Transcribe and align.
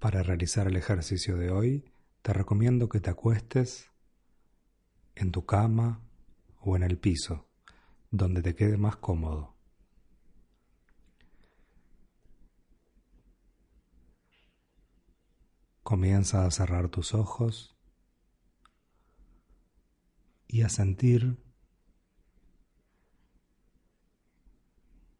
Para 0.00 0.22
realizar 0.22 0.66
el 0.66 0.76
ejercicio 0.78 1.36
de 1.36 1.50
hoy, 1.50 1.84
te 2.22 2.32
recomiendo 2.32 2.88
que 2.88 3.00
te 3.00 3.10
acuestes 3.10 3.90
en 5.14 5.30
tu 5.30 5.44
cama 5.44 6.00
o 6.58 6.74
en 6.74 6.82
el 6.82 6.96
piso, 6.96 7.50
donde 8.10 8.40
te 8.40 8.54
quede 8.54 8.78
más 8.78 8.96
cómodo. 8.96 9.54
Comienza 15.82 16.46
a 16.46 16.50
cerrar 16.50 16.88
tus 16.88 17.12
ojos 17.12 17.76
y 20.48 20.62
a 20.62 20.70
sentir 20.70 21.36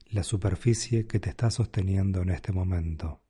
la 0.06 0.24
superficie 0.24 1.06
que 1.06 1.20
te 1.20 1.28
está 1.28 1.50
sosteniendo 1.50 2.22
en 2.22 2.30
este 2.30 2.52
momento. 2.52 3.20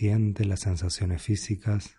Siente 0.00 0.46
las 0.46 0.60
sensaciones 0.60 1.20
físicas 1.20 1.98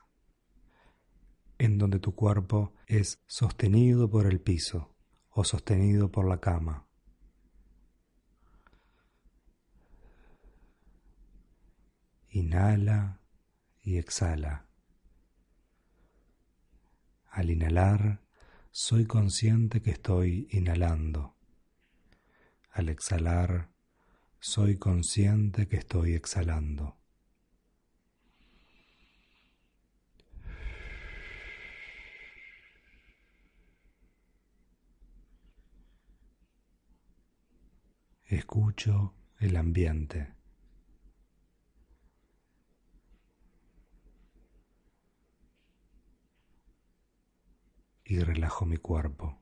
en 1.59 1.77
donde 1.77 1.99
tu 1.99 2.15
cuerpo 2.15 2.73
es 2.87 3.21
sostenido 3.27 4.09
por 4.09 4.25
el 4.25 4.41
piso 4.41 4.95
o 5.29 5.43
sostenido 5.43 6.11
por 6.11 6.27
la 6.27 6.39
cama. 6.39 6.87
Inhala 12.29 13.21
y 13.83 13.97
exhala. 13.97 14.65
Al 17.29 17.51
inhalar, 17.51 18.23
soy 18.71 19.05
consciente 19.05 19.83
que 19.83 19.91
estoy 19.91 20.47
inhalando. 20.49 21.35
Al 22.71 22.89
exhalar, 22.89 23.69
soy 24.39 24.79
consciente 24.79 25.67
que 25.67 25.77
estoy 25.77 26.15
exhalando. 26.15 27.00
Escucho 38.31 39.13
el 39.39 39.57
ambiente. 39.57 40.33
y 48.05 48.19
relajo 48.19 48.65
mi 48.65 48.75
cuerpo. 48.75 49.41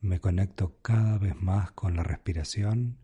Me 0.00 0.18
conecto 0.20 0.78
cada 0.82 1.18
vez 1.18 1.36
más 1.40 1.70
con 1.72 1.94
la 1.96 2.02
respiración 2.02 2.98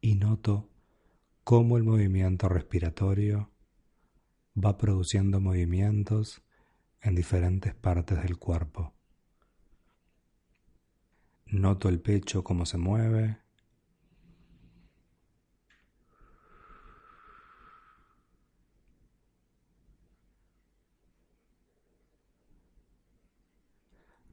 y 0.00 0.14
noto 0.14 0.70
cómo 1.44 1.76
el 1.76 1.84
movimiento 1.84 2.48
respiratorio 2.48 3.50
va 4.56 4.76
produciendo 4.76 5.40
movimientos 5.40 6.42
en 7.00 7.14
diferentes 7.14 7.74
partes 7.74 8.22
del 8.22 8.38
cuerpo. 8.38 8.94
Noto 11.46 11.88
el 11.88 12.00
pecho 12.00 12.44
cómo 12.44 12.66
se 12.66 12.78
mueve, 12.78 13.38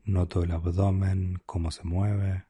Noto 0.07 0.41
el 0.41 0.51
abdomen, 0.53 1.41
cómo 1.45 1.69
se 1.69 1.83
mueve. 1.83 2.45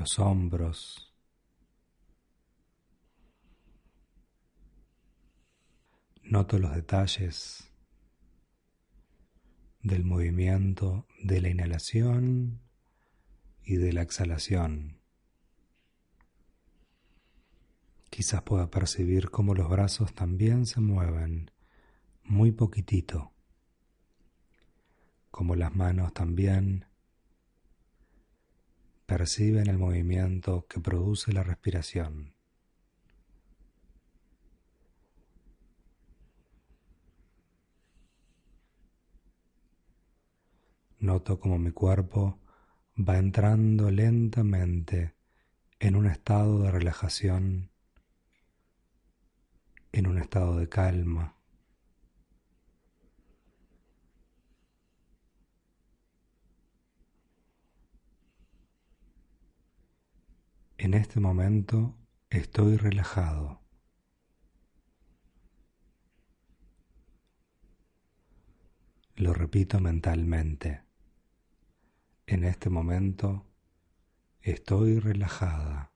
Los 0.00 0.18
hombros. 0.18 1.12
Noto 6.22 6.58
los 6.58 6.74
detalles 6.74 7.70
del 9.82 10.04
movimiento 10.04 11.06
de 11.22 11.42
la 11.42 11.50
inhalación 11.50 12.62
y 13.62 13.76
de 13.76 13.92
la 13.92 14.00
exhalación. 14.00 15.02
Quizás 18.08 18.40
pueda 18.40 18.70
percibir 18.70 19.28
cómo 19.28 19.54
los 19.54 19.68
brazos 19.68 20.14
también 20.14 20.64
se 20.64 20.80
mueven 20.80 21.50
muy 22.24 22.52
poquitito, 22.52 23.34
como 25.30 25.56
las 25.56 25.76
manos 25.76 26.14
también 26.14 26.89
perciben 29.10 29.68
el 29.68 29.76
movimiento 29.76 30.66
que 30.68 30.78
produce 30.78 31.32
la 31.32 31.42
respiración. 31.42 32.32
Noto 41.00 41.40
como 41.40 41.58
mi 41.58 41.72
cuerpo 41.72 42.38
va 42.96 43.18
entrando 43.18 43.90
lentamente 43.90 45.16
en 45.80 45.96
un 45.96 46.06
estado 46.06 46.62
de 46.62 46.70
relajación 46.70 47.72
en 49.90 50.06
un 50.06 50.18
estado 50.18 50.56
de 50.56 50.68
calma. 50.68 51.39
En 60.82 60.94
este 60.94 61.20
momento 61.20 61.94
estoy 62.30 62.78
relajado. 62.78 63.60
Lo 69.14 69.34
repito 69.34 69.78
mentalmente. 69.78 70.82
En 72.26 72.44
este 72.44 72.70
momento 72.70 73.46
estoy 74.40 75.00
relajada. 75.00 75.92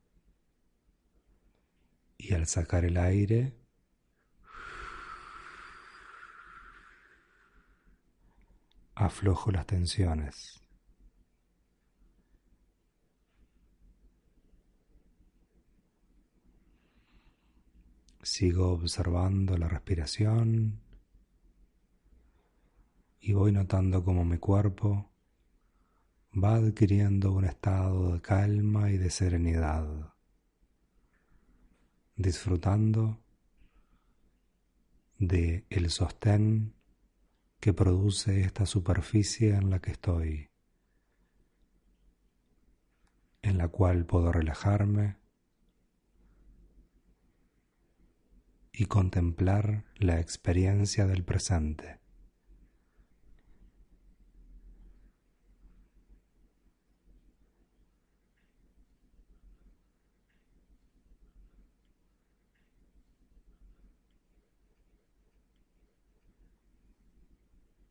Y 2.18 2.34
al 2.34 2.46
sacar 2.46 2.84
el 2.84 2.98
aire, 2.98 3.56
aflojo 8.94 9.50
las 9.50 9.66
tensiones. 9.66 10.63
Sigo 18.36 18.72
observando 18.72 19.56
la 19.56 19.68
respiración 19.68 20.80
y 23.20 23.32
voy 23.32 23.52
notando 23.52 24.02
cómo 24.02 24.24
mi 24.24 24.38
cuerpo 24.38 25.12
va 26.32 26.56
adquiriendo 26.56 27.30
un 27.30 27.44
estado 27.44 28.14
de 28.14 28.20
calma 28.20 28.90
y 28.90 28.98
de 28.98 29.10
serenidad, 29.10 30.16
disfrutando 32.16 33.22
de 35.20 35.64
el 35.70 35.88
sostén 35.90 36.74
que 37.60 37.72
produce 37.72 38.40
esta 38.40 38.66
superficie 38.66 39.54
en 39.54 39.70
la 39.70 39.78
que 39.78 39.92
estoy, 39.92 40.50
en 43.42 43.58
la 43.58 43.68
cual 43.68 44.06
puedo 44.06 44.32
relajarme 44.32 45.22
y 48.76 48.86
contemplar 48.86 49.84
la 49.96 50.18
experiencia 50.18 51.06
del 51.06 51.22
presente. 51.22 52.00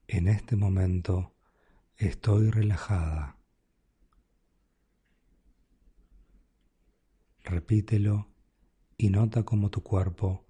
En 0.07 0.27
este 0.27 0.57
momento 0.57 1.33
estoy 1.95 2.51
relajada. 2.51 3.37
Repítelo 7.45 8.27
y 8.97 9.09
nota 9.09 9.43
cómo 9.43 9.69
tu 9.69 9.81
cuerpo 9.81 10.45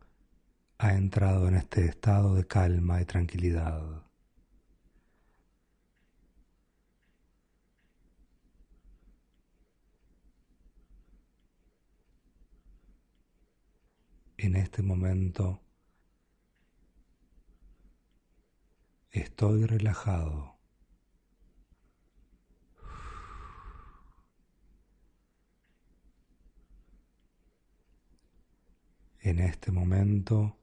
ha 0.84 0.96
entrado 0.96 1.48
en 1.48 1.56
este 1.56 1.86
estado 1.86 2.36
de 2.36 2.46
calma 2.46 3.02
y 3.02 3.06
tranquilidad. 3.06 4.04
En 14.36 14.58
este 14.58 14.82
momento 14.82 15.62
estoy 19.12 19.66
relajado. 19.66 20.58
En 29.22 29.40
este 29.40 29.72
momento 29.72 30.58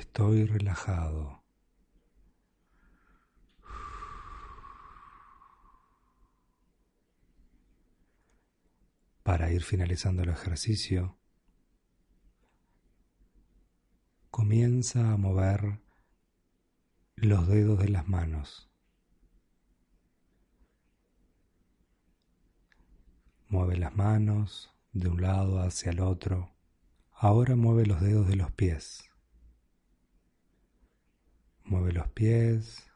estoy 0.00 0.46
relajado. 0.46 1.44
Para 9.22 9.52
ir 9.52 9.62
finalizando 9.62 10.22
el 10.22 10.30
ejercicio, 10.30 11.18
comienza 14.30 15.12
a 15.12 15.16
mover 15.18 15.80
los 17.16 17.46
dedos 17.46 17.78
de 17.78 17.90
las 17.90 18.08
manos. 18.08 18.70
Mueve 23.48 23.76
las 23.76 23.94
manos 23.94 24.74
de 24.92 25.08
un 25.10 25.20
lado 25.20 25.60
hacia 25.60 25.90
el 25.90 26.00
otro. 26.00 26.54
Ahora 27.12 27.54
mueve 27.54 27.84
los 27.84 28.00
dedos 28.00 28.26
de 28.28 28.36
los 28.36 28.50
pies. 28.52 29.09
Mueve 31.70 31.92
los 31.92 32.08
pies, 32.08 32.90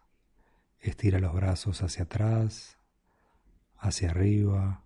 estira 0.81 1.21
los 1.21 1.33
brazos 1.33 1.81
hacia 1.81 2.07
atrás, 2.07 2.77
hacia 3.79 4.11
arriba, 4.11 4.83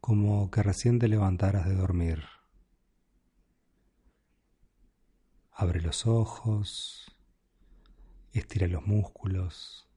como 0.00 0.48
que 0.52 0.62
recién 0.62 1.00
te 1.00 1.08
levantaras 1.08 1.66
de 1.66 1.74
dormir. 1.74 2.22
Abre 5.50 5.80
los 5.80 6.06
ojos, 6.06 7.18
estira 8.32 8.68
los 8.68 8.86
músculos 8.86 9.88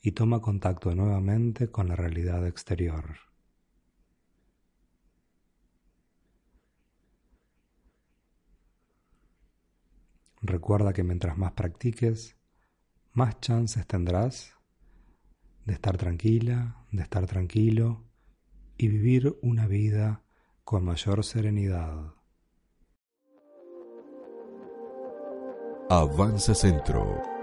y 0.00 0.12
toma 0.12 0.40
contacto 0.40 0.94
nuevamente 0.94 1.70
con 1.70 1.88
la 1.88 1.96
realidad 1.96 2.46
exterior. 2.46 3.27
Recuerda 10.48 10.94
que 10.94 11.04
mientras 11.04 11.36
más 11.36 11.52
practiques, 11.52 12.38
más 13.12 13.38
chances 13.38 13.86
tendrás 13.86 14.54
de 15.66 15.74
estar 15.74 15.98
tranquila, 15.98 16.86
de 16.90 17.02
estar 17.02 17.26
tranquilo 17.26 18.06
y 18.78 18.88
vivir 18.88 19.38
una 19.42 19.66
vida 19.66 20.22
con 20.64 20.86
mayor 20.86 21.22
serenidad. 21.22 22.14
Avanza 25.90 26.54
Centro 26.54 27.37